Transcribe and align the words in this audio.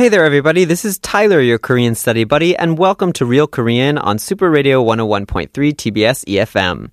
Hey 0.00 0.08
there, 0.08 0.24
everybody. 0.24 0.64
This 0.64 0.86
is 0.86 0.98
Tyler, 0.98 1.42
your 1.42 1.58
Korean 1.58 1.94
study 1.94 2.24
buddy, 2.24 2.56
and 2.56 2.78
welcome 2.78 3.12
to 3.12 3.26
Real 3.26 3.46
Korean 3.46 3.98
on 3.98 4.18
Super 4.18 4.50
Radio 4.50 4.82
101.3 4.82 5.50
TBS 5.50 6.24
EFM. 6.24 6.90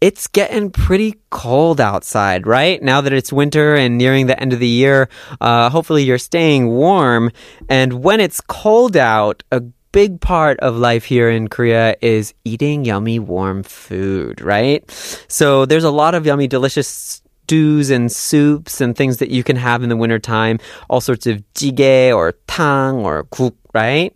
It's 0.00 0.26
getting 0.26 0.72
pretty 0.72 1.20
cold 1.30 1.80
outside, 1.80 2.48
right? 2.48 2.82
Now 2.82 3.02
that 3.02 3.12
it's 3.12 3.32
winter 3.32 3.76
and 3.76 3.96
nearing 3.96 4.26
the 4.26 4.36
end 4.36 4.52
of 4.52 4.58
the 4.58 4.66
year, 4.66 5.08
uh, 5.40 5.70
hopefully 5.70 6.02
you're 6.02 6.18
staying 6.18 6.66
warm. 6.66 7.30
And 7.68 8.02
when 8.02 8.18
it's 8.18 8.40
cold 8.40 8.96
out, 8.96 9.44
a 9.52 9.60
big 9.92 10.20
part 10.20 10.58
of 10.58 10.74
life 10.74 11.04
here 11.04 11.30
in 11.30 11.46
Korea 11.46 11.94
is 12.02 12.34
eating 12.44 12.84
yummy 12.84 13.20
warm 13.20 13.62
food, 13.62 14.40
right? 14.40 14.90
So 15.28 15.66
there's 15.66 15.84
a 15.84 15.90
lot 15.92 16.16
of 16.16 16.26
yummy, 16.26 16.48
delicious 16.48 17.22
stews 17.50 17.90
and 17.90 18.12
soups 18.12 18.80
and 18.80 18.94
things 18.94 19.16
that 19.16 19.28
you 19.28 19.42
can 19.42 19.56
have 19.56 19.82
in 19.82 19.88
the 19.88 19.96
wintertime. 19.96 20.60
All 20.88 21.00
sorts 21.00 21.26
of 21.26 21.42
jjigae 21.54 22.14
or 22.14 22.30
tang 22.46 23.04
or 23.04 23.24
guk, 23.24 23.56
right? 23.74 24.14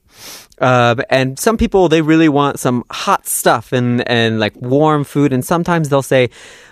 Uh, 0.60 0.94
and 1.10 1.38
some 1.38 1.56
people 1.56 1.88
they 1.88 2.00
really 2.00 2.28
want 2.28 2.60
some 2.60 2.84
hot 2.90 3.26
stuff 3.26 3.72
and 3.72 4.06
and 4.08 4.38
like 4.38 4.54
warm 4.56 5.04
food, 5.04 5.32
and 5.32 5.44
sometimes 5.44 5.88
they'll 5.88 6.02
say 6.02 6.30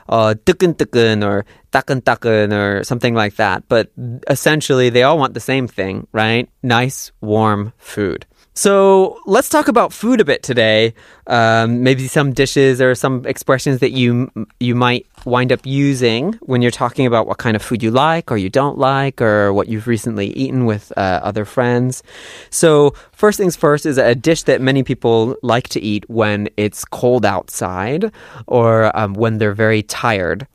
uh, 0.09 0.35
"dukun 0.45 1.27
or 1.27 1.45
"takun 1.73 2.01
takun" 2.03 2.53
or 2.53 2.85
something 2.85 3.15
like 3.15 3.37
that. 3.37 3.65
But 3.69 3.91
essentially, 4.31 4.91
they 4.91 5.03
all 5.03 5.19
want 5.19 5.35
the 5.35 5.41
same 5.41 5.67
thing, 5.67 6.07
right? 6.13 6.49
Nice 6.63 7.11
warm 7.21 7.73
food. 7.79 8.27
So 8.55 9.19
let's 9.25 9.49
talk 9.49 9.69
about 9.69 9.95
food 9.95 10.21
a 10.21 10.27
bit 10.27 10.43
today. 10.43 10.93
Um, 11.27 11.83
maybe 11.83 12.07
some 12.07 12.35
dishes 12.35 12.83
or 12.83 12.95
some 12.95 13.25
expressions 13.25 13.79
that 13.79 13.93
you 13.93 14.31
you 14.61 14.75
might 14.75 15.07
wind 15.25 15.53
up 15.53 15.65
using 15.65 16.35
when 16.43 16.61
you're 16.61 16.71
talking 16.71 17.07
about 17.07 17.27
what 17.27 17.39
kind 17.39 17.57
of 17.57 17.63
food 17.63 17.83
you 17.83 17.91
like 17.91 18.31
or 18.31 18.37
you 18.37 18.51
don't 18.51 18.77
like, 18.77 19.23
or 19.23 19.55
what 19.55 19.69
you've 19.69 19.87
recently 19.87 20.27
eaten 20.37 20.67
with 20.67 20.93
uh, 20.99 21.21
other 21.23 21.47
friends. 21.47 22.03
So 22.51 22.95
first 23.13 23.32
things 23.32 23.56
first 23.56 23.86
is 23.86 23.98
a 23.98 24.16
dish 24.16 24.44
that 24.44 24.62
many 24.62 24.84
people 24.84 25.36
like 25.42 25.70
to 25.70 25.82
eat 25.82 26.06
when 26.10 26.50
it's 26.58 26.86
cold 26.86 27.26
outside 27.26 28.12
or 28.48 28.96
um, 28.98 29.14
when 29.14 29.38
they're 29.38 29.54
very 29.54 29.84
tired. 29.84 30.48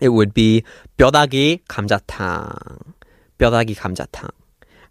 It 0.00 0.10
would 0.10 0.34
be 0.34 0.64
뼈다귀 0.98 1.60
감자탕. 1.68 2.94
뼈다귀 3.38 3.76
감자탕. 3.76 4.30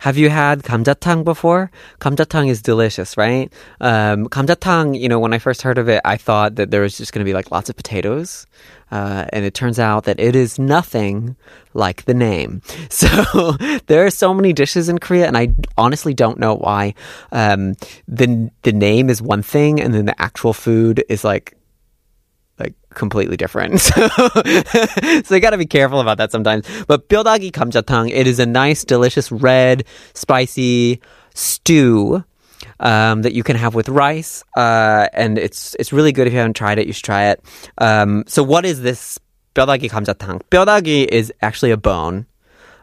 Have 0.00 0.16
you 0.16 0.30
had 0.30 0.62
kamjatang 0.62 1.24
before? 1.24 1.70
Kamjatang 2.00 2.48
is 2.48 2.62
delicious, 2.62 3.18
right? 3.18 3.52
Um, 3.82 4.28
kamjatang, 4.28 4.98
you 4.98 5.10
know, 5.10 5.18
when 5.18 5.34
I 5.34 5.38
first 5.38 5.60
heard 5.60 5.76
of 5.76 5.90
it, 5.90 6.00
I 6.06 6.16
thought 6.16 6.54
that 6.56 6.70
there 6.70 6.80
was 6.80 6.96
just 6.96 7.12
going 7.12 7.20
to 7.20 7.28
be 7.28 7.34
like 7.34 7.50
lots 7.50 7.68
of 7.68 7.76
potatoes. 7.76 8.46
Uh, 8.90 9.26
and 9.32 9.44
it 9.44 9.52
turns 9.52 9.78
out 9.78 10.04
that 10.04 10.18
it 10.18 10.34
is 10.34 10.58
nothing 10.58 11.36
like 11.74 12.04
the 12.06 12.14
name. 12.14 12.62
So 12.90 13.52
there 13.86 14.04
are 14.04 14.10
so 14.10 14.34
many 14.34 14.52
dishes 14.52 14.88
in 14.88 14.98
Korea, 14.98 15.26
and 15.26 15.36
I 15.36 15.54
honestly 15.78 16.12
don't 16.12 16.38
know 16.38 16.56
why 16.56 16.94
um, 17.30 17.74
the 18.08 18.50
the 18.62 18.72
name 18.72 19.08
is 19.08 19.22
one 19.22 19.42
thing, 19.42 19.80
and 19.80 19.94
then 19.94 20.06
the 20.06 20.20
actual 20.20 20.52
food 20.52 21.04
is 21.08 21.24
like 21.24 21.56
completely 22.93 23.37
different. 23.37 23.81
So, 23.81 24.07
so 25.23 25.35
you 25.35 25.41
got 25.41 25.51
to 25.51 25.57
be 25.57 25.65
careful 25.65 25.99
about 25.99 26.17
that 26.17 26.31
sometimes. 26.31 26.65
But 26.87 27.09
뼈다귀 27.09 27.51
감자탕, 27.51 28.09
it 28.11 28.27
is 28.27 28.39
a 28.39 28.45
nice, 28.45 28.83
delicious 28.83 29.31
red, 29.31 29.85
spicy 30.13 31.01
stew. 31.33 32.23
Um, 32.79 33.21
that 33.21 33.33
you 33.33 33.43
can 33.43 33.55
have 33.55 33.75
with 33.75 33.87
rice, 33.89 34.43
uh, 34.57 35.07
and 35.13 35.37
it's 35.37 35.75
it's 35.79 35.93
really 35.93 36.11
good 36.11 36.25
if 36.25 36.33
you 36.33 36.39
haven't 36.39 36.55
tried 36.55 36.79
it. 36.79 36.87
You 36.87 36.93
should 36.93 37.05
try 37.05 37.25
it. 37.29 37.43
Um, 37.77 38.23
so, 38.27 38.43
what 38.43 38.65
is 38.65 38.81
this 38.81 39.19
뼈다귀 39.53 39.89
감자탕? 39.89 40.41
뼈다귀 40.49 41.07
is 41.07 41.31
actually 41.41 41.71
a 41.71 41.77
bone. 41.77 42.25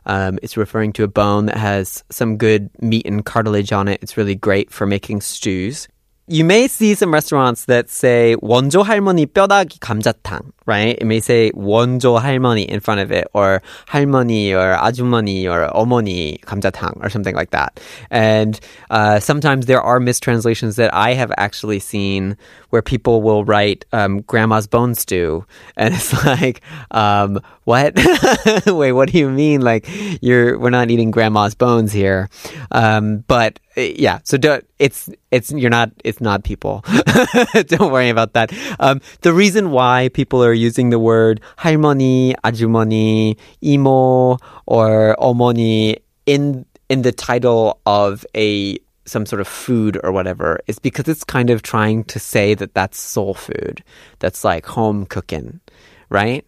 Um, 0.06 0.38
it's 0.42 0.56
referring 0.56 0.92
to 0.94 1.04
a 1.04 1.08
bone 1.08 1.46
that 1.46 1.56
has 1.56 2.04
some 2.10 2.36
good 2.36 2.70
meat 2.80 3.06
and 3.06 3.24
cartilage 3.24 3.72
on 3.72 3.88
it. 3.88 3.98
It's 4.02 4.16
really 4.16 4.34
great 4.34 4.70
for 4.70 4.86
making 4.86 5.20
stews 5.20 5.88
you 6.28 6.44
may 6.44 6.68
see 6.68 6.94
some 6.94 7.12
restaurants 7.12 7.64
that 7.64 7.90
say 7.90 8.36
원조 8.40 8.84
할머니 8.84 9.26
뼈다귀 9.26 9.80
감자탕, 9.80 10.52
right? 10.66 10.96
It 10.98 11.04
may 11.04 11.18
say 11.18 11.50
원조 11.50 12.20
할머니 12.20 12.64
in 12.64 12.78
front 12.78 13.00
of 13.00 13.10
it, 13.10 13.26
or 13.34 13.60
할머니, 13.88 14.52
or 14.52 14.76
아주머니, 14.78 15.46
or 15.46 15.68
어머니 15.74 16.40
감자탕, 16.42 17.04
or 17.04 17.10
something 17.10 17.34
like 17.34 17.50
that. 17.50 17.80
And 18.10 18.58
uh, 18.88 19.18
sometimes 19.18 19.66
there 19.66 19.82
are 19.82 19.98
mistranslations 19.98 20.76
that 20.76 20.94
I 20.94 21.14
have 21.14 21.32
actually 21.36 21.80
seen 21.80 22.36
where 22.70 22.82
people 22.82 23.20
will 23.20 23.44
write 23.44 23.84
um, 23.92 24.20
grandma's 24.22 24.68
bone 24.68 24.94
stew, 24.94 25.44
and 25.76 25.92
it's 25.92 26.24
like, 26.24 26.62
um, 26.92 27.40
what? 27.64 27.94
Wait, 28.66 28.92
what 28.92 29.10
do 29.10 29.18
you 29.18 29.28
mean? 29.28 29.60
Like 29.60 29.88
you're 30.22 30.56
we're 30.56 30.70
not 30.70 30.90
eating 30.90 31.10
grandma's 31.10 31.56
bones 31.56 31.92
here, 31.92 32.30
um, 32.70 33.24
but 33.26 33.58
uh, 33.77 33.81
yeah. 33.81 34.19
So 34.23 34.37
don't 34.37 34.65
it's 34.79 35.09
it's 35.31 35.51
you're 35.51 35.69
not 35.69 35.91
it's 36.03 36.21
not 36.21 36.43
people. 36.43 36.83
Don't 37.53 37.91
worry 37.91 38.09
about 38.09 38.33
that. 38.33 38.51
Um, 38.79 39.01
the 39.21 39.33
reason 39.33 39.71
why 39.71 40.09
people 40.13 40.43
are 40.43 40.53
using 40.53 40.89
the 40.89 40.99
word 40.99 41.41
halmoni 41.57 42.35
ajumoni 42.43 43.37
imo 43.63 44.37
or 44.65 45.15
"omoni" 45.19 45.97
in 46.25 46.65
in 46.89 47.01
the 47.03 47.11
title 47.11 47.79
of 47.85 48.25
a 48.35 48.77
some 49.05 49.25
sort 49.25 49.39
of 49.39 49.47
food 49.47 49.97
or 50.03 50.11
whatever 50.11 50.59
is 50.67 50.79
because 50.79 51.07
it's 51.07 51.23
kind 51.23 51.49
of 51.49 51.61
trying 51.61 52.03
to 52.05 52.19
say 52.19 52.53
that 52.53 52.73
that's 52.73 52.99
soul 52.99 53.33
food. 53.33 53.83
That's 54.19 54.43
like 54.43 54.65
home 54.65 55.05
cooking 55.05 55.61
right? 56.09 56.45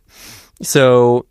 So 0.62 1.26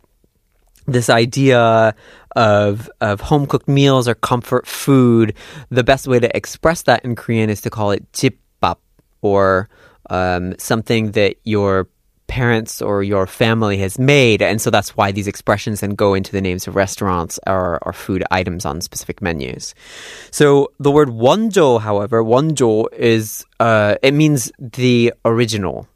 this 0.85 1.09
idea 1.09 1.93
of 2.35 2.89
of 3.01 3.21
home 3.21 3.45
cooked 3.45 3.67
meals 3.67 4.07
or 4.07 4.15
comfort 4.15 4.67
food, 4.67 5.33
the 5.69 5.83
best 5.83 6.07
way 6.07 6.19
to 6.19 6.35
express 6.35 6.83
that 6.83 7.03
in 7.03 7.15
Korean 7.15 7.49
is 7.49 7.61
to 7.61 7.69
call 7.69 7.91
it 7.91 8.11
jipbap 8.11 8.77
or 9.21 9.69
um, 10.09 10.55
something 10.57 11.11
that 11.11 11.35
your 11.43 11.87
parents 12.27 12.81
or 12.81 13.03
your 13.03 13.27
family 13.27 13.77
has 13.79 13.99
made. 13.99 14.41
And 14.41 14.61
so 14.61 14.69
that's 14.69 14.95
why 14.95 15.11
these 15.11 15.27
expressions 15.27 15.81
then 15.81 15.95
go 15.95 16.13
into 16.13 16.31
the 16.31 16.41
names 16.41 16.67
of 16.67 16.75
restaurants 16.75 17.39
or, 17.47 17.79
or 17.81 17.91
food 17.91 18.23
items 18.31 18.65
on 18.65 18.81
specific 18.81 19.21
menus. 19.21 19.73
So 20.31 20.71
the 20.79 20.91
word 20.91 21.09
wonjo, 21.09 21.81
however, 21.81 22.23
wonjo 22.23 22.85
is, 22.93 23.45
uh, 23.59 23.95
it 24.03 24.13
means 24.13 24.51
the 24.59 25.13
original 25.25 25.87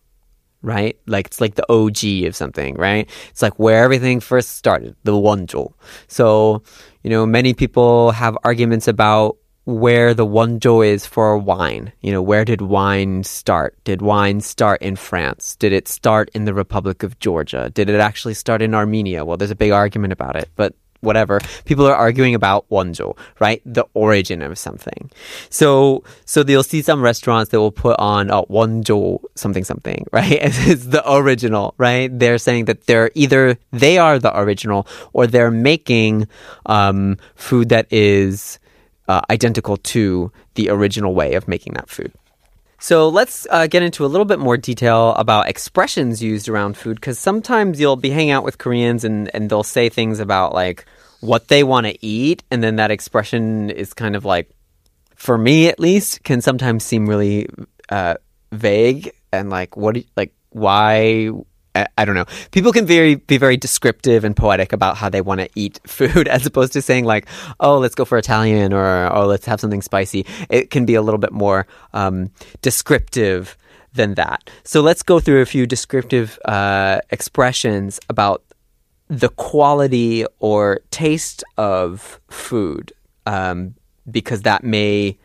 right? 0.64 0.98
Like 1.06 1.28
it's 1.28 1.42
like 1.42 1.56
the 1.56 1.72
OG 1.72 2.26
of 2.28 2.36
something, 2.36 2.76
right? 2.76 3.08
It's 3.30 3.42
like 3.42 3.60
where 3.60 3.84
everything 3.84 4.20
first 4.20 4.56
started, 4.56 4.96
the 5.04 5.12
wonjo. 5.12 5.74
So, 6.08 6.64
you 7.04 7.10
know, 7.10 7.26
many 7.26 7.54
people 7.54 8.12
have 8.12 8.38
arguments 8.44 8.88
about 8.88 9.38
where 9.66 10.14
the 10.14 10.26
wonjo 10.26 10.86
is 10.86 11.06
for 11.06 11.38
wine. 11.38 11.94
You 12.02 12.12
know, 12.12 12.22
where 12.22 12.44
did 12.44 12.62
wine 12.62 13.24
start? 13.24 13.78
Did 13.84 14.02
wine 14.02 14.42
start 14.42 14.82
in 14.82 14.96
France? 14.96 15.56
Did 15.56 15.72
it 15.74 15.88
start 15.88 16.30
in 16.34 16.46
the 16.46 16.54
Republic 16.54 17.04
of 17.04 17.20
Georgia? 17.20 17.70
Did 17.70 17.90
it 17.90 18.00
actually 18.00 18.34
start 18.34 18.62
in 18.62 18.74
Armenia? 18.74 19.24
Well, 19.24 19.38
there's 19.38 19.52
a 19.52 19.56
big 19.56 19.72
argument 19.72 20.14
about 20.14 20.36
it, 20.36 20.50
but 20.56 20.76
whatever. 21.04 21.40
People 21.66 21.86
are 21.86 21.96
arguing 21.96 22.34
about 22.36 22.68
wonjo, 22.70 23.18
right? 23.40 23.62
The 23.66 23.86
origin 23.94 24.42
of 24.42 24.58
something. 24.58 25.12
So, 25.50 26.04
so 26.26 26.44
you'll 26.48 26.64
see 26.64 26.82
some 26.82 27.02
restaurants 27.02 27.52
that 27.52 27.60
will 27.60 27.72
put 27.72 28.00
on 28.00 28.30
a 28.30 28.44
wonjo 28.44 29.22
something 29.36 29.64
something, 29.64 30.06
right? 30.12 30.40
It's 30.42 30.86
the 30.86 31.04
original, 31.12 31.76
right? 31.78 32.08
They're 32.12 32.38
saying 32.38 32.66
that 32.66 32.86
they're 32.88 33.12
either 33.14 33.58
they 33.72 33.98
are 33.98 34.20
the 34.20 34.38
original 34.38 34.88
or 35.14 35.28
they're 35.28 35.52
making 35.52 36.28
um, 36.66 37.18
food 37.36 37.70
that 37.70 37.92
is 37.92 38.60
uh, 39.08 39.22
identical 39.30 39.78
to 39.78 40.32
the 40.56 40.70
original 40.70 41.14
way 41.14 41.34
of 41.34 41.48
making 41.48 41.74
that 41.74 41.90
food. 41.90 42.12
So 42.84 43.08
let's 43.08 43.48
uh, 43.50 43.68
get 43.68 43.82
into 43.82 44.04
a 44.04 44.12
little 44.12 44.26
bit 44.26 44.40
more 44.40 44.58
detail 44.58 45.14
about 45.14 45.48
expressions 45.48 46.22
used 46.22 46.50
around 46.50 46.76
food 46.76 46.96
because 46.96 47.18
sometimes 47.18 47.80
you'll 47.80 47.96
be 47.96 48.10
hanging 48.10 48.32
out 48.32 48.44
with 48.44 48.58
Koreans 48.58 49.06
and, 49.06 49.34
and 49.34 49.50
they'll 49.50 49.64
say 49.64 49.88
things 49.88 50.20
about 50.20 50.54
like 50.54 50.84
what 51.22 51.48
they 51.48 51.64
want 51.64 51.88
to 51.88 52.06
eat, 52.06 52.44
and 52.52 52.62
then 52.62 52.76
that 52.76 52.92
expression 52.92 53.70
is 53.70 53.94
kind 53.94 54.18
of 54.18 54.26
like, 54.26 54.50
for 55.16 55.38
me 55.38 55.70
at 55.70 55.80
least, 55.80 56.26
can 56.26 56.42
sometimes 56.42 56.84
seem 56.84 57.08
really 57.08 57.48
uh, 57.88 58.16
vague 58.52 59.14
and 59.32 59.50
like 59.50 59.78
what 59.78 59.96
like 60.18 60.34
why 60.50 61.30
I, 61.76 61.88
I 61.98 62.06
don't 62.06 62.16
know. 62.16 62.26
People 62.52 62.72
can 62.72 62.86
very 62.86 63.16
be 63.16 63.38
very 63.38 63.58
descriptive 63.58 64.24
and 64.24 64.36
poetic 64.36 64.74
about 64.74 64.98
how 64.98 65.10
they 65.10 65.22
want 65.22 65.42
to 65.42 65.50
eat 65.56 65.80
food, 65.88 66.28
as 66.28 66.46
opposed 66.46 66.74
to 66.74 66.82
saying 66.82 67.06
like, 67.06 67.28
"Oh, 67.60 67.78
let's 67.78 67.96
go 67.96 68.06
for 68.06 68.18
Italian," 68.18 68.74
or 68.74 69.12
"Oh, 69.14 69.26
let's 69.26 69.46
have 69.46 69.60
something 69.60 69.82
spicy." 69.82 70.26
It 70.50 70.70
can 70.70 70.86
be 70.86 70.96
a 70.96 71.02
little 71.02 71.20
bit 71.20 71.32
more 71.32 71.68
um, 71.94 72.32
descriptive 72.62 73.58
than 73.94 74.16
that. 74.16 74.50
So 74.64 74.82
let's 74.82 75.04
go 75.04 75.20
through 75.20 75.42
a 75.42 75.46
few 75.46 75.66
descriptive 75.68 76.40
uh, 76.46 77.00
expressions 77.12 78.00
about 78.10 78.44
the 79.08 79.30
quality 79.30 80.26
or 80.40 80.80
taste 80.90 81.44
of 81.58 82.20
food, 82.30 82.92
um, 83.26 83.76
because 84.10 84.42
that 84.44 84.64
may 84.64 85.18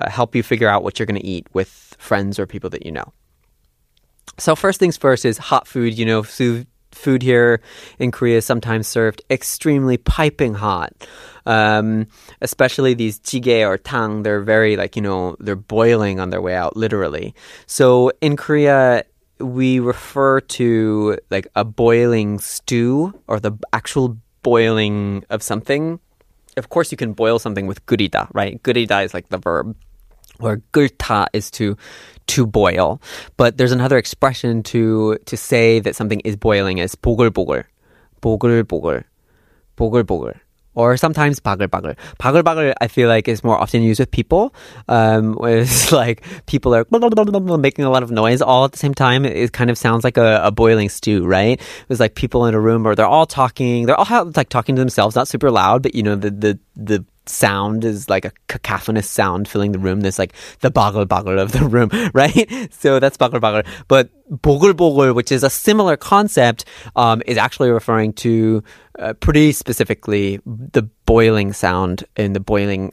uh, 0.00 0.10
help 0.10 0.34
you 0.34 0.42
figure 0.42 0.68
out 0.68 0.82
what 0.82 0.98
you're 0.98 1.06
going 1.06 1.20
to 1.20 1.26
eat 1.26 1.46
with 1.52 1.94
friends 1.98 2.38
or 2.38 2.46
people 2.46 2.70
that 2.70 2.86
you 2.86 2.92
know. 2.92 3.12
So 4.38 4.54
first 4.54 4.78
things 4.80 4.96
first 4.96 5.24
is 5.24 5.38
hot 5.38 5.66
food. 5.66 5.98
You 5.98 6.04
know, 6.04 6.22
food 6.22 7.22
here 7.22 7.60
in 7.98 8.10
Korea 8.10 8.38
is 8.38 8.44
sometimes 8.44 8.88
served 8.88 9.22
extremely 9.30 9.96
piping 9.96 10.54
hot. 10.54 10.92
Um, 11.46 12.08
especially 12.40 12.94
these 12.94 13.20
jjigae 13.20 13.66
or 13.66 13.78
tang, 13.78 14.22
they're 14.24 14.40
very 14.40 14.76
like, 14.76 14.96
you 14.96 15.02
know, 15.02 15.36
they're 15.38 15.54
boiling 15.54 16.18
on 16.18 16.30
their 16.30 16.42
way 16.42 16.54
out, 16.54 16.76
literally. 16.76 17.34
So 17.66 18.10
in 18.20 18.36
Korea, 18.36 19.04
we 19.38 19.78
refer 19.78 20.40
to 20.40 21.18
like 21.30 21.46
a 21.54 21.64
boiling 21.64 22.38
stew 22.40 23.12
or 23.28 23.38
the 23.38 23.52
actual 23.72 24.16
boiling 24.42 25.24
of 25.30 25.42
something. 25.42 26.00
Of 26.56 26.70
course, 26.70 26.90
you 26.90 26.96
can 26.96 27.12
boil 27.12 27.38
something 27.38 27.66
with 27.66 27.84
gurida, 27.86 28.28
right? 28.32 28.60
Gurida 28.62 29.04
is 29.04 29.12
like 29.12 29.28
the 29.28 29.38
verb 29.38 29.76
where 30.38 30.58
gurta 30.72 31.26
is 31.32 31.50
to 31.50 31.76
to 32.27 32.45
boil. 32.45 33.01
But 33.37 33.57
there's 33.57 33.71
another 33.71 33.97
expression 33.97 34.63
to 34.63 35.17
to 35.25 35.37
say 35.37 35.79
that 35.79 35.95
something 35.95 36.19
is 36.21 36.35
boiling 36.35 36.77
is 36.77 36.95
보글보글. 36.95 37.63
보글보글. 38.21 39.03
보글보글. 39.77 40.39
Or 40.73 40.95
sometimes 40.95 41.41
바글바글. 41.41 41.97
바글바글 42.17 42.73
I 42.79 42.87
feel 42.87 43.09
like 43.09 43.27
is 43.27 43.43
more 43.43 43.57
often 43.59 43.83
used 43.83 43.99
with 43.99 44.09
people. 44.09 44.55
Um, 44.87 45.37
it's 45.43 45.91
like 45.91 46.23
people 46.45 46.73
are 46.73 46.85
making 47.57 47.83
a 47.83 47.89
lot 47.89 48.03
of 48.03 48.11
noise 48.11 48.41
all 48.41 48.63
at 48.65 48.71
the 48.71 48.77
same 48.77 48.93
time. 48.93 49.25
It 49.25 49.51
kind 49.51 49.69
of 49.69 49.77
sounds 49.77 50.05
like 50.05 50.15
a, 50.15 50.41
a 50.43 50.51
boiling 50.51 50.87
stew, 50.87 51.25
right? 51.25 51.59
It 51.59 51.89
was 51.89 51.99
like 51.99 52.15
people 52.15 52.45
in 52.45 52.55
a 52.55 52.59
room 52.59 52.87
or 52.87 52.95
they're 52.95 53.05
all 53.05 53.25
talking. 53.25 53.85
They're 53.85 53.99
all 53.99 54.31
like 54.35 54.47
talking 54.47 54.75
to 54.75 54.81
themselves, 54.81 55.15
not 55.15 55.27
super 55.27 55.51
loud, 55.51 55.83
but 55.83 55.93
you 55.93 56.03
know 56.03 56.15
the 56.15 56.31
the 56.31 56.59
the 56.77 57.05
sound 57.28 57.84
is 57.84 58.08
like 58.08 58.24
a 58.24 58.32
cacophonous 58.48 59.08
sound 59.08 59.48
filling 59.48 59.72
the 59.72 59.78
room. 59.78 60.00
There's 60.00 60.18
like 60.18 60.34
the 60.60 60.70
bagel 60.70 61.04
bagel 61.04 61.38
of 61.38 61.52
the 61.52 61.64
room, 61.64 61.90
right? 62.14 62.68
So 62.72 62.98
that's 63.00 63.16
bagel 63.16 63.40
bagel. 63.40 63.62
But 63.88 64.10
bogul 64.30 64.72
bogul, 64.72 65.14
which 65.14 65.32
is 65.32 65.42
a 65.42 65.50
similar 65.50 65.96
concept, 65.96 66.64
um, 66.94 67.22
is 67.26 67.36
actually 67.36 67.70
referring 67.70 68.12
to 68.14 68.62
uh, 68.98 69.12
pretty 69.14 69.52
specifically 69.52 70.40
the 70.46 70.82
boiling 71.06 71.52
sound 71.52 72.04
and 72.16 72.34
the 72.34 72.40
boiling, 72.40 72.92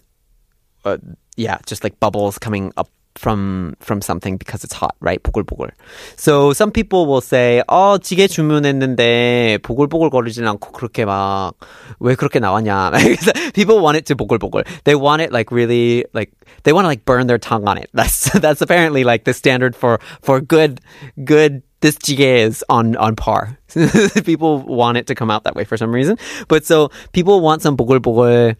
uh, 0.86 0.98
yeah, 1.36 1.58
just 1.66 1.84
like 1.84 2.00
bubbles 2.00 2.38
coming 2.38 2.72
up 2.78 2.90
from 3.19 3.75
from 3.81 4.01
something 4.01 4.37
because 4.37 4.65
it's 4.65 4.73
hot, 4.73 4.95
right? 5.01 5.23
보글보글. 5.23 5.71
So 6.17 6.53
some 6.53 6.71
people 6.71 7.07
will 7.07 7.21
say, 7.21 7.63
"어, 7.69 7.99
찌개 7.99 8.29
주문했는데 8.29 9.59
보글보글 9.63 10.11
거리진 10.11 10.47
않고 10.47 10.73
그렇게 10.73 11.05
막 11.05 11.53
왜 11.99 12.15
그렇게 12.15 12.39
나왔냐?" 12.39 12.93
people 13.55 13.81
want 13.81 13.99
it 13.99 14.07
to 14.07 14.17
보글보글. 14.17 14.65
They 14.85 14.95
want 14.95 15.21
it 15.21 15.33
like 15.33 15.51
really 15.51 16.05
like 16.15 16.31
they 16.63 16.73
want 16.73 16.85
to 16.85 16.89
like 16.89 17.05
burn 17.05 17.27
their 17.27 17.39
tongue 17.39 17.67
on 17.67 17.77
it. 17.77 17.91
That's 17.93 18.31
that's 18.41 18.63
apparently 18.63 19.03
like 19.03 19.25
the 19.25 19.35
standard 19.35 19.75
for 19.75 19.99
for 20.23 20.41
good 20.41 20.81
good 21.25 21.63
this 21.81 21.97
jjigae 21.99 22.47
is 22.47 22.65
on 22.69 22.97
on 22.97 23.17
par. 23.17 23.59
people 24.25 24.63
want 24.63 24.97
it 24.97 25.07
to 25.09 25.15
come 25.15 25.31
out 25.31 25.45
that 25.45 25.55
way 25.55 25.65
for 25.65 25.77
some 25.77 25.93
reason. 25.93 26.17
But 26.47 26.65
so 26.65 26.91
people 27.13 27.41
want 27.41 27.63
some 27.63 27.77
보글보글 27.77 28.57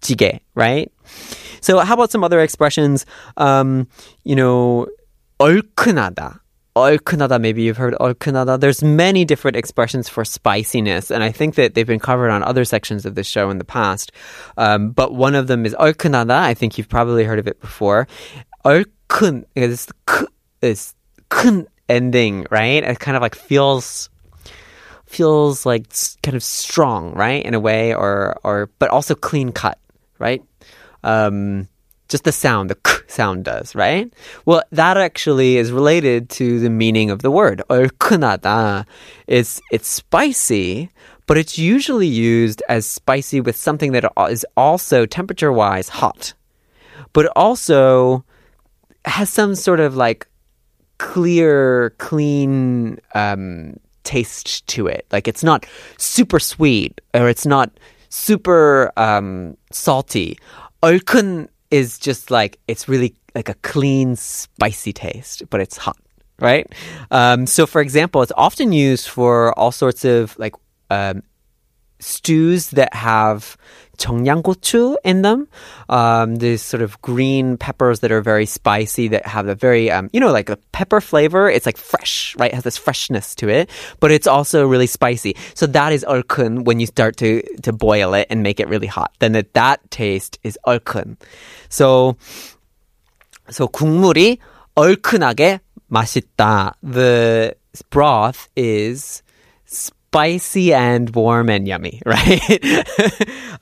jjigae, 0.00 0.40
right? 0.54 0.90
So 1.60 1.78
how 1.80 1.94
about 1.94 2.10
some 2.10 2.24
other 2.24 2.40
expressions? 2.40 3.06
Um, 3.36 3.86
you 4.24 4.34
know, 4.34 4.86
얼큰하다. 5.38 6.40
얼큰하다, 6.74 7.40
maybe 7.40 7.62
you've 7.62 7.76
heard 7.76 7.94
얼큰하다. 8.00 8.58
There's 8.58 8.82
many 8.82 9.24
different 9.24 9.56
expressions 9.56 10.08
for 10.08 10.24
spiciness, 10.24 11.10
and 11.10 11.22
I 11.22 11.30
think 11.30 11.56
that 11.56 11.74
they've 11.74 11.86
been 11.86 12.00
covered 12.00 12.30
on 12.30 12.42
other 12.42 12.64
sections 12.64 13.04
of 13.04 13.14
the 13.14 13.22
show 13.22 13.50
in 13.50 13.58
the 13.58 13.64
past. 13.64 14.10
Um, 14.56 14.90
but 14.90 15.14
one 15.14 15.34
of 15.34 15.48
them 15.48 15.66
is 15.66 15.74
얼큰하다. 15.74 16.30
I 16.30 16.54
think 16.54 16.78
you've 16.78 16.88
probably 16.88 17.24
heard 17.24 17.38
of 17.38 17.46
it 17.46 17.60
before. 17.60 18.08
얼큰, 18.64 19.44
it's 19.54 19.88
is 20.62 20.94
큰 21.30 21.66
ending, 21.88 22.46
right? 22.50 22.82
It 22.82 22.98
kind 23.00 23.16
of 23.16 23.22
like 23.22 23.34
feels 23.34 24.08
feels 25.04 25.66
like 25.66 25.92
kind 26.22 26.34
of 26.34 26.42
strong, 26.42 27.12
right, 27.12 27.44
in 27.44 27.52
a 27.54 27.60
way, 27.60 27.94
or 27.94 28.38
or 28.44 28.70
but 28.78 28.88
also 28.88 29.14
clean 29.14 29.52
cut, 29.52 29.78
right? 30.18 30.42
um, 31.04 31.68
just 32.08 32.24
the 32.24 32.32
sound, 32.32 32.70
the 32.70 32.74
k 32.76 32.92
sound 33.06 33.44
does, 33.44 33.74
right? 33.74 34.12
Well, 34.44 34.62
that 34.70 34.96
actually 34.96 35.56
is 35.56 35.72
related 35.72 36.28
to 36.30 36.60
the 36.60 36.70
meaning 36.70 37.10
of 37.10 37.22
the 37.22 37.30
word. 37.30 37.62
얼큰하다. 37.68 38.86
It's, 39.26 39.60
it's 39.70 39.88
spicy, 39.88 40.90
but 41.26 41.38
it's 41.38 41.58
usually 41.58 42.06
used 42.06 42.62
as 42.68 42.86
spicy 42.86 43.40
with 43.40 43.56
something 43.56 43.92
that 43.92 44.04
is 44.28 44.46
also 44.56 45.06
temperature 45.06 45.52
wise 45.52 45.88
hot, 45.88 46.34
but 47.12 47.26
also 47.34 48.24
has 49.04 49.30
some 49.30 49.54
sort 49.54 49.80
of 49.80 49.96
like 49.96 50.26
clear, 50.98 51.90
clean, 51.98 52.98
um, 53.14 53.76
taste 54.04 54.66
to 54.66 54.86
it. 54.86 55.06
Like 55.12 55.26
it's 55.26 55.42
not 55.44 55.64
super 55.96 56.38
sweet 56.38 57.00
or 57.14 57.28
it's 57.28 57.46
not 57.46 57.70
super 58.09 58.91
um, 58.97 59.57
salty 59.71 60.37
얼큰 60.81 61.47
is 61.71 61.97
just 61.97 62.31
like 62.31 62.59
it's 62.67 62.87
really 62.87 63.13
like 63.35 63.49
a 63.49 63.55
clean, 63.55 64.15
spicy 64.15 64.91
taste, 64.93 65.43
but 65.49 65.61
it's 65.61 65.77
hot, 65.77 65.97
right? 66.39 66.65
Um, 67.11 67.45
so, 67.45 67.67
for 67.67 67.81
example, 67.81 68.23
it's 68.23 68.31
often 68.35 68.71
used 68.71 69.07
for 69.07 69.57
all 69.59 69.71
sorts 69.71 70.03
of 70.05 70.37
like 70.39 70.55
um, 70.89 71.21
stews 71.98 72.70
that 72.70 72.92
have 72.94 73.56
청양고추 73.98 74.96
in 75.04 75.22
them. 75.22 75.46
Um, 75.88 76.36
these 76.36 76.62
sort 76.62 76.82
of 76.82 77.00
green 77.02 77.56
peppers 77.56 78.00
that 78.00 78.10
are 78.10 78.20
very 78.20 78.46
spicy 78.46 79.08
that 79.08 79.26
have 79.26 79.46
a 79.46 79.54
very, 79.54 79.90
um, 79.90 80.10
you 80.12 80.20
know, 80.20 80.32
like 80.32 80.50
a 80.50 80.56
pepper 80.72 81.00
flavor. 81.00 81.48
It's 81.48 81.66
like 81.66 81.76
fresh, 81.76 82.34
right? 82.38 82.50
It 82.50 82.54
has 82.54 82.64
this 82.64 82.76
freshness 82.76 83.34
to 83.36 83.48
it, 83.48 83.70
but 84.00 84.10
it's 84.10 84.26
also 84.26 84.66
really 84.66 84.86
spicy. 84.86 85.36
So 85.54 85.66
that 85.68 85.92
is 85.92 86.04
얼큰 86.08 86.64
when 86.64 86.80
you 86.80 86.86
start 86.86 87.16
to, 87.18 87.42
to 87.62 87.72
boil 87.72 88.14
it 88.14 88.26
and 88.30 88.42
make 88.42 88.58
it 88.58 88.68
really 88.68 88.88
hot. 88.88 89.12
Then 89.20 89.32
that, 89.32 89.54
that 89.54 89.90
taste 89.90 90.38
is 90.42 90.58
얼큰. 90.66 91.16
So, 91.68 92.16
so 93.50 93.68
국물이 93.68 94.38
얼큰하게 94.76 95.60
맛있다. 95.92 96.74
The 96.82 97.54
broth 97.90 98.48
is 98.56 99.22
spicy 100.16 100.74
and 100.74 101.08
warm 101.16 101.48
and 101.48 101.66
yummy, 101.66 102.00
right? 102.04 102.40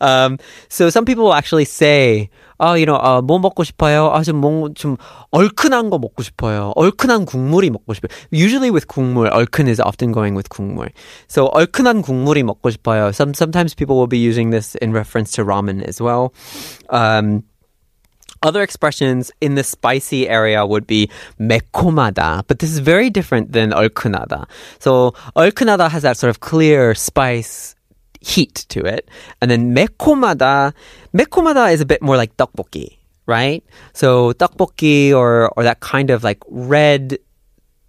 um, 0.01 0.37
so 0.69 0.91
some 0.91 1.05
people 1.05 1.25
will 1.25 1.35
actually 1.35 1.65
say, 1.65 2.29
아, 2.59 2.79
you 2.79 2.87
know, 2.87 2.99
아, 2.99 3.23
뭐 3.23 3.39
먹고 3.39 3.63
싶어요? 3.63 4.11
아, 4.13 4.23
좀, 4.25 4.41
뭐, 4.41 4.69
좀 4.75 4.97
얼큰한 5.31 5.91
거 5.91 5.99
먹고 5.99 6.23
싶어요. 6.23 6.73
얼큰한 6.75 7.25
국물이 7.25 7.71
먹고 7.71 7.95
싶어요. 7.95 8.11
Usually 8.33 8.71
with 8.71 8.89
국물, 8.89 9.31
얼큰 9.31 9.69
is 9.69 9.81
often 9.81 10.13
going 10.13 10.35
with 10.35 10.49
국물. 10.51 10.91
So 11.29 11.47
얼큰한 11.47 12.03
국물이 12.03 12.43
먹고 12.43 12.71
싶어요. 12.71 13.15
Some, 13.15 13.33
sometimes 13.33 13.75
people 13.75 13.97
will 13.97 14.09
be 14.09 14.19
using 14.19 14.51
this 14.51 14.75
in 14.83 14.93
reference 14.93 15.31
to 15.33 15.45
ramen 15.45 15.83
as 15.87 16.03
well. 16.03 16.35
Um, 16.91 17.45
other 18.43 18.63
expressions 18.63 19.31
in 19.41 19.55
the 19.55 19.65
spicy 19.65 20.29
area 20.29 20.65
would 20.65 20.87
be 20.87 21.11
매콤하다, 21.39 22.47
but 22.47 22.59
this 22.59 22.71
is 22.71 22.79
very 22.79 23.11
different 23.11 23.53
than 23.53 23.71
얼큰하다. 23.73 24.47
So 24.79 25.13
얼큰하다 25.37 25.91
has 25.91 26.03
that 26.03 26.17
sort 26.17 26.31
of 26.31 26.41
clear 26.41 26.95
spice 26.95 27.75
heat 28.21 28.67
to 28.69 28.81
it. 28.81 29.11
And 29.41 29.51
then 29.51 29.75
매콤하다, 29.75 30.73
매콤하다 31.15 31.73
is 31.73 31.81
a 31.81 31.87
bit 31.87 32.03
more 32.03 32.17
like 32.17 32.37
떡볶이, 32.37 32.97
right? 33.27 33.63
So 33.93 34.33
떡볶이 34.33 35.13
or 35.15 35.51
or 35.57 35.65
that 35.65 35.81
kind 35.81 36.11
of 36.11 36.25
like 36.25 36.41
red 36.49 37.19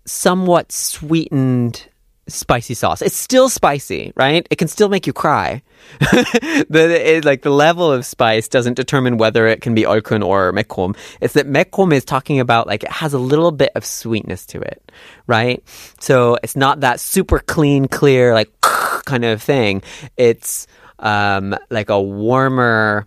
somewhat 0.06 0.72
sweetened 0.72 1.88
spicy 2.29 2.75
sauce. 2.75 3.03
It's 3.03 3.17
still 3.17 3.49
spicy, 3.49 4.13
right? 4.17 4.47
It 4.51 4.57
can 4.57 4.69
still 4.69 4.89
make 4.89 5.07
you 5.07 5.13
cry. 5.13 5.63
the, 6.01 7.17
it, 7.17 7.25
like 7.25 7.43
the 7.43 7.51
level 7.51 7.91
of 7.91 8.05
spice 8.05 8.49
doesn't 8.49 8.75
determine 8.75 9.17
whether 9.19 9.47
it 9.47 9.61
can 9.61 9.75
be 9.75 9.87
okun 9.87 10.23
or 10.23 10.53
mekum. 10.53 10.97
It's 11.21 11.35
that 11.35 11.47
mekum 11.47 11.93
is 11.93 12.05
talking 12.05 12.41
about 12.41 12.67
like 12.67 12.83
it 12.83 12.91
has 12.91 13.13
a 13.13 13.19
little 13.19 13.53
bit 13.53 13.71
of 13.75 13.85
sweetness 13.85 14.47
to 14.47 14.61
it, 14.61 14.91
right? 15.27 15.63
So 16.01 16.39
it's 16.43 16.57
not 16.57 16.81
that 16.81 17.01
super 17.01 17.39
clean, 17.39 17.89
clear 17.89 18.35
like 18.35 18.51
kind 18.61 19.25
of 19.25 19.43
thing. 19.43 19.83
It's 20.17 20.67
um, 20.99 21.57
like 21.71 21.91
a 21.91 22.01
warmer, 22.01 23.07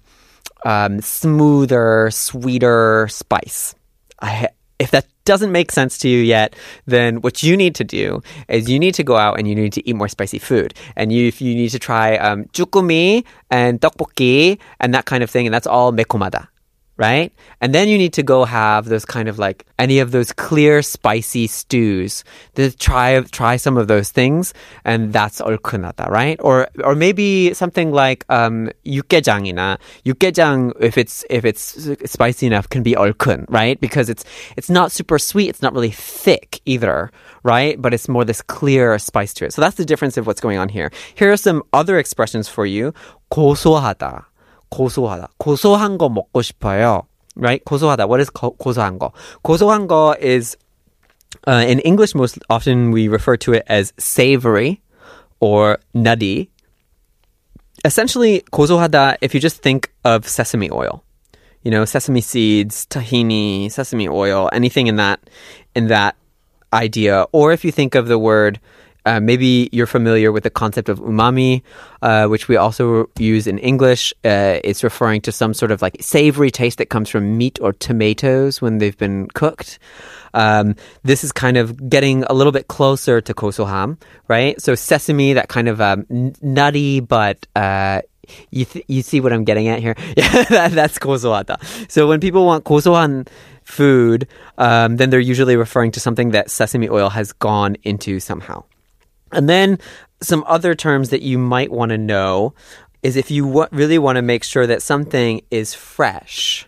um, 0.65 1.01
smoother, 1.01 2.09
sweeter 2.11 3.07
spice. 3.09 3.75
I, 4.21 4.49
if 4.79 4.91
that 4.91 5.05
doesn't 5.25 5.51
make 5.51 5.71
sense 5.71 5.97
to 5.99 6.09
you 6.09 6.19
yet, 6.19 6.55
then 6.87 7.21
what 7.21 7.43
you 7.43 7.55
need 7.55 7.75
to 7.75 7.83
do 7.83 8.21
is 8.47 8.69
you 8.69 8.79
need 8.79 8.95
to 8.95 9.03
go 9.03 9.15
out 9.17 9.37
and 9.37 9.47
you 9.47 9.53
need 9.55 9.73
to 9.73 9.87
eat 9.87 9.95
more 9.95 10.07
spicy 10.07 10.39
food. 10.39 10.73
And 10.95 11.11
you, 11.11 11.27
if 11.27 11.41
you 11.41 11.53
need 11.53 11.69
to 11.69 11.79
try 11.79 12.17
um, 12.17 12.45
and 13.51 13.81
tteokbokki 13.81 14.57
and 14.79 14.93
that 14.93 15.05
kind 15.05 15.23
of 15.23 15.29
thing, 15.29 15.45
and 15.45 15.53
that's 15.53 15.67
all 15.67 15.93
mekomada 15.93 16.48
right? 16.98 17.32
And 17.60 17.74
then 17.74 17.88
you 17.88 17.98
need 17.98 18.12
to 18.14 18.22
go 18.22 18.44
have 18.44 18.86
those 18.86 19.04
kind 19.04 19.28
of 19.28 19.38
like 19.38 19.66
any 19.78 19.98
of 19.98 20.12
those 20.12 20.32
clear 20.32 20.82
spicy 20.82 21.46
stews. 21.46 22.24
To 22.54 22.70
try 22.70 23.20
try 23.32 23.56
some 23.56 23.76
of 23.76 23.88
those 23.88 24.10
things, 24.10 24.54
and 24.84 25.12
that's 25.12 25.40
얼큰하다, 25.40 26.08
right? 26.08 26.38
Or 26.40 26.68
or 26.84 26.94
maybe 26.94 27.52
something 27.54 27.92
like 27.92 28.24
um 28.28 28.70
육개장이나 28.86 29.78
육개장 30.06 30.72
if 30.80 30.96
it's 30.96 31.24
if 31.30 31.44
it's 31.44 31.88
spicy 32.06 32.46
enough 32.46 32.68
can 32.68 32.82
be 32.82 32.94
얼큰, 32.94 33.46
right? 33.48 33.80
Because 33.80 34.08
it's 34.08 34.24
it's 34.56 34.70
not 34.70 34.92
super 34.92 35.18
sweet, 35.18 35.48
it's 35.48 35.62
not 35.62 35.74
really 35.74 35.90
thick 35.90 36.60
either, 36.64 37.10
right? 37.42 37.80
But 37.80 37.92
it's 37.92 38.08
more 38.08 38.24
this 38.24 38.42
clear 38.42 38.98
spice 38.98 39.34
to 39.34 39.46
it. 39.46 39.52
So 39.52 39.62
that's 39.62 39.76
the 39.76 39.84
difference 39.84 40.16
of 40.16 40.26
what's 40.26 40.40
going 40.40 40.58
on 40.58 40.68
here. 40.68 40.92
Here 41.14 41.32
are 41.32 41.36
some 41.36 41.62
other 41.72 41.98
expressions 41.98 42.48
for 42.48 42.66
you. 42.66 42.94
고소하다. 43.32 44.26
고소하다. 44.70 45.28
고소한 45.38 45.98
거 45.98 46.08
먹고 46.08 46.42
싶어요. 46.42 47.02
Right? 47.36 47.64
고소하다. 47.64 48.06
What 48.06 48.20
is 48.20 48.30
고, 48.30 48.56
고소한 48.56 48.98
거? 48.98 49.12
고소한 49.42 49.88
거 49.88 50.16
is 50.20 50.56
uh, 51.46 51.64
in 51.66 51.80
English 51.80 52.14
most 52.14 52.38
often 52.48 52.92
we 52.92 53.08
refer 53.08 53.36
to 53.38 53.52
it 53.52 53.64
as 53.68 53.92
savory 53.98 54.80
or 55.40 55.78
nutty. 55.94 56.50
Essentially, 57.84 58.42
고소하다 58.52 59.16
if 59.20 59.34
you 59.34 59.40
just 59.40 59.62
think 59.62 59.90
of 60.04 60.26
sesame 60.28 60.70
oil. 60.70 61.02
You 61.62 61.70
know, 61.70 61.84
sesame 61.84 62.20
seeds, 62.20 62.86
tahini, 62.86 63.70
sesame 63.70 64.08
oil, 64.08 64.50
anything 64.52 64.86
in 64.86 64.96
that 64.96 65.20
in 65.74 65.88
that 65.88 66.14
idea. 66.72 67.26
Or 67.32 67.52
if 67.52 67.64
you 67.64 67.72
think 67.72 67.94
of 67.94 68.06
the 68.06 68.18
word 68.18 68.60
uh, 69.09 69.19
maybe 69.19 69.69
you're 69.71 69.87
familiar 69.87 70.31
with 70.31 70.43
the 70.43 70.51
concept 70.51 70.87
of 70.87 70.99
umami, 70.99 71.63
uh, 72.03 72.27
which 72.27 72.47
we 72.47 72.55
also 72.57 73.09
use 73.17 73.47
in 73.47 73.57
English. 73.57 74.13
Uh, 74.23 74.59
it's 74.63 74.83
referring 74.83 75.19
to 75.21 75.31
some 75.31 75.55
sort 75.55 75.71
of 75.71 75.81
like 75.81 75.97
savory 75.99 76.51
taste 76.51 76.77
that 76.77 76.89
comes 76.91 77.09
from 77.09 77.35
meat 77.35 77.57
or 77.59 77.73
tomatoes 77.73 78.61
when 78.61 78.77
they've 78.77 78.97
been 78.97 79.27
cooked. 79.33 79.79
Um, 80.35 80.75
this 81.01 81.23
is 81.23 81.31
kind 81.31 81.57
of 81.57 81.89
getting 81.89 82.23
a 82.25 82.33
little 82.33 82.51
bit 82.51 82.67
closer 82.67 83.19
to 83.19 83.33
kosoham, 83.33 83.97
right? 84.27 84.61
So 84.61 84.75
sesame, 84.75 85.33
that 85.33 85.49
kind 85.49 85.67
of 85.67 85.81
um, 85.81 86.05
nutty 86.43 86.99
but 86.99 87.47
uh, 87.55 88.03
you 88.51 88.65
th- 88.65 88.85
you 88.87 89.01
see 89.01 89.21
what 89.21 89.33
I'm 89.33 89.43
getting 89.43 89.69
at 89.69 89.79
here? 89.79 89.95
Yeah, 90.17 90.43
that, 90.43 90.71
that's 90.73 90.99
kosohata. 90.99 91.57
So 91.89 92.07
when 92.07 92.19
people 92.19 92.45
want 92.45 92.63
kosohan 92.63 93.27
food, 93.63 94.27
um, 94.59 94.97
then 94.97 95.09
they're 95.09 95.19
usually 95.19 95.55
referring 95.55 95.89
to 95.93 95.99
something 95.99 96.29
that 96.31 96.51
sesame 96.51 96.89
oil 96.89 97.09
has 97.09 97.33
gone 97.33 97.75
into 97.81 98.19
somehow. 98.19 98.65
And 99.32 99.48
then 99.48 99.78
some 100.22 100.44
other 100.46 100.74
terms 100.74 101.10
that 101.10 101.22
you 101.22 101.38
might 101.38 101.72
want 101.72 101.90
to 101.90 101.98
know 101.98 102.54
is 103.02 103.16
if 103.16 103.30
you 103.30 103.46
w- 103.46 103.68
really 103.72 103.98
want 103.98 104.16
to 104.16 104.22
make 104.22 104.44
sure 104.44 104.66
that 104.66 104.82
something 104.82 105.42
is 105.50 105.74
fresh, 105.74 106.66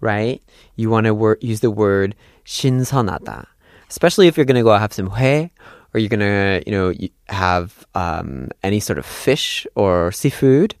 right? 0.00 0.42
You 0.76 0.90
want 0.90 1.06
to 1.06 1.14
wor- 1.14 1.38
use 1.40 1.60
the 1.60 1.70
word 1.70 2.14
신선하다. 2.44 3.46
Especially 3.88 4.26
if 4.26 4.36
you're 4.36 4.46
going 4.46 4.56
to 4.56 4.62
go 4.62 4.76
have 4.76 4.92
some 4.92 5.10
회 5.10 5.50
or 5.94 6.00
you're 6.00 6.08
going 6.08 6.20
to, 6.20 6.62
you 6.66 6.72
know, 6.72 6.92
have 7.28 7.86
um, 7.94 8.48
any 8.62 8.80
sort 8.80 8.98
of 8.98 9.06
fish 9.06 9.66
or 9.74 10.12
seafood. 10.12 10.74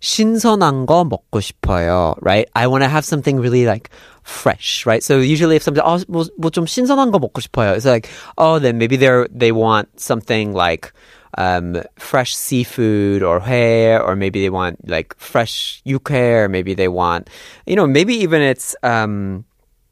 신선한 0.00 0.86
거 0.86 1.04
먹고 1.04 1.40
싶어요, 1.40 2.14
right? 2.20 2.48
I 2.54 2.66
want 2.68 2.84
to 2.84 2.88
have 2.88 3.04
something 3.04 3.40
really 3.40 3.66
like 3.66 3.90
fresh, 4.22 4.86
right? 4.86 5.02
So 5.02 5.18
usually 5.18 5.56
if 5.56 5.62
somebody, 5.62 5.84
oh, 5.84 5.98
뭐, 6.06 6.24
뭐좀 6.38 6.66
신선한 6.66 7.10
거 7.10 7.18
먹고 7.18 7.40
싶어요. 7.40 7.74
It's 7.74 7.84
like, 7.84 8.08
oh, 8.36 8.58
then 8.58 8.78
maybe 8.78 8.96
they're, 8.96 9.26
they 9.30 9.50
want 9.52 10.00
something 10.00 10.52
like, 10.52 10.92
um, 11.36 11.82
fresh 11.98 12.34
seafood 12.34 13.22
or 13.22 13.40
hair, 13.40 14.02
or 14.02 14.16
maybe 14.16 14.40
they 14.40 14.50
want 14.50 14.88
like 14.88 15.14
fresh 15.18 15.82
육회, 15.84 16.44
or 16.44 16.48
maybe 16.48 16.74
they 16.74 16.88
want, 16.88 17.28
you 17.66 17.76
know, 17.76 17.86
maybe 17.86 18.14
even 18.14 18.40
it's, 18.40 18.76
um, 18.82 19.44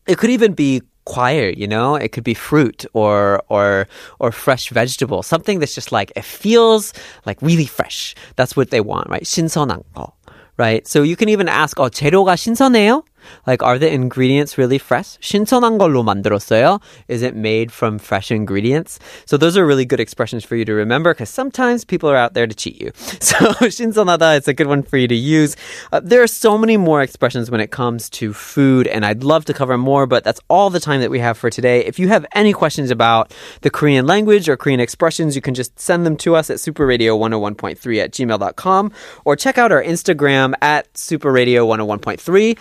it 0.07 0.19
could 0.19 0.31
even 0.31 0.55
be 0.55 0.83
quiet, 1.05 1.57
you 1.57 1.67
know? 1.67 1.95
It 1.95 2.13
could 2.13 2.25
be 2.25 2.35
fruit 2.35 2.85
or 2.93 3.43
or 3.49 3.87
or 4.19 4.33
fresh 4.33 4.71
vegetable. 4.71 5.23
Something 5.23 5.61
that's 5.61 5.75
just 5.75 5.93
like 5.93 6.13
it 6.17 6.25
feels 6.25 6.93
like 7.25 7.41
really 7.41 7.67
fresh. 7.67 8.15
That's 8.37 8.57
what 8.57 8.71
they 8.71 8.81
want, 8.81 9.09
right? 9.09 9.23
신선한 9.25 9.83
거. 9.95 10.13
Right? 10.59 10.87
So 10.89 11.03
you 11.03 11.17
can 11.17 11.29
even 11.29 11.49
ask, 11.49 11.77
어, 11.77 11.91
재료가 11.91 12.35
신선해요? 12.37 13.05
Like, 13.47 13.63
are 13.63 13.79
the 13.79 13.93
ingredients 13.93 14.59
really 14.59 14.79
fresh? 14.79 15.19
신선한 15.21 15.79
걸로 15.79 16.03
만들었어요? 16.03 16.81
Is 17.09 17.23
it 17.23 17.35
made 17.35 17.73
from 17.73 17.99
fresh 17.99 18.31
ingredients? 18.31 18.99
So 19.25 19.37
those 19.37 19.57
are 19.57 19.67
really 19.67 19.85
good 19.85 20.01
expressions 20.01 20.45
for 20.45 20.57
you 20.57 20.65
to 20.65 20.75
remember 20.75 21.13
because 21.13 21.31
sometimes 21.31 21.85
people 21.85 22.09
are 22.09 22.17
out 22.17 22.35
there 22.35 22.47
to 22.47 22.55
cheat 22.55 22.81
you. 22.81 22.93
So 23.21 23.37
신선하다, 23.69 24.37
it's 24.37 24.49
a 24.49 24.55
good 24.55 24.67
one 24.69 24.83
for 24.83 24.97
you 24.97 25.09
to 25.09 25.15
use. 25.15 25.57
Uh, 25.93 26.01
there 26.03 26.23
are 26.23 26.27
so 26.27 26.57
many 26.57 26.77
more 26.77 27.03
expressions 27.03 27.51
when 27.51 27.61
it 27.61 27.71
comes 27.71 28.09
to 28.11 28.33
food, 28.33 28.87
and 28.87 29.05
I'd 29.05 29.25
love 29.25 29.45
to 29.47 29.55
cover 29.55 29.77
more, 29.77 30.07
but 30.07 30.23
that's 30.23 30.41
all 30.49 30.71
the 30.71 30.81
time 30.81 31.01
that 31.01 31.11
we 31.11 31.19
have 31.19 31.37
for 31.37 31.51
today. 31.51 31.85
If 31.85 31.99
you 31.99 32.09
have 32.09 32.25
any 32.35 32.53
questions 32.53 32.91
about 32.91 33.35
the 33.63 33.71
Korean 33.71 34.07
language 34.07 34.49
or 34.49 34.57
Korean 34.57 34.81
expressions, 34.81 35.35
you 35.35 35.43
can 35.43 35.55
just 35.55 35.79
send 35.79 36.07
them 36.07 36.17
to 36.19 36.37
us 36.37 36.51
at 36.51 36.59
superradio101.3 36.59 38.03
at 38.03 38.13
gmail.com 38.13 38.93
or 39.25 39.37
check 39.37 39.59
out 39.59 39.73
our 39.73 39.83
Instagram 39.83 40.55
at 40.63 40.93
superradio101.3. 40.95 42.59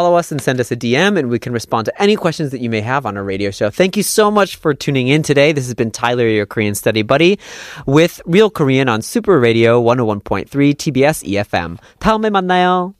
Follow 0.00 0.14
us 0.16 0.32
and 0.32 0.40
send 0.40 0.60
us 0.60 0.70
a 0.70 0.76
DM, 0.76 1.18
and 1.18 1.28
we 1.28 1.38
can 1.38 1.52
respond 1.52 1.86
to 1.86 2.02
any 2.02 2.16
questions 2.16 2.50
that 2.50 2.60
you 2.60 2.70
may 2.70 2.80
have 2.80 3.06
on 3.06 3.16
our 3.16 3.24
radio 3.24 3.50
show. 3.50 3.70
Thank 3.70 3.96
you 3.96 4.02
so 4.02 4.30
much 4.30 4.56
for 4.56 4.74
tuning 4.74 5.08
in 5.08 5.22
today. 5.22 5.52
This 5.52 5.66
has 5.66 5.74
been 5.74 5.90
Tyler, 5.90 6.26
your 6.26 6.46
Korean 6.46 6.74
study 6.74 7.02
buddy, 7.02 7.38
with 7.86 8.20
Real 8.26 8.50
Korean 8.50 8.88
on 8.88 9.02
Super 9.02 9.38
Radio 9.38 9.82
101.3 9.82 10.48
TBS 10.48 11.24
EFM. 11.24 11.78
다음에 12.00 12.30
만나요. 12.30 12.94